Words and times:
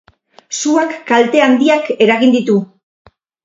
Suak 0.59 0.95
kalte 1.11 1.45
handiak 1.49 1.93
eragin 2.09 2.37
ditu. 2.41 2.61